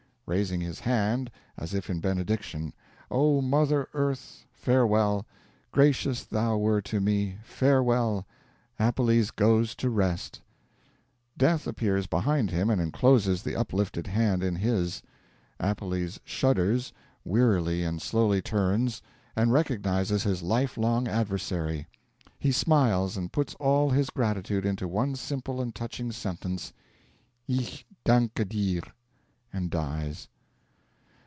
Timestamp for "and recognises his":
19.35-20.41